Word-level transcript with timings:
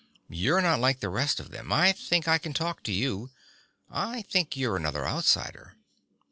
"You're 0.31 0.61
not 0.61 0.79
like 0.79 0.99
the 0.99 1.09
rest 1.13 1.39
of 1.39 1.51
them. 1.51 1.71
I 1.71 1.91
think 1.91 2.27
I 2.27 2.39
can 2.39 2.53
talk 2.53 2.81
to 2.85 2.91
you. 2.91 3.29
I 3.87 4.23
think 4.23 4.57
you're 4.57 4.75
another 4.75 5.05
outsider." 5.07 5.75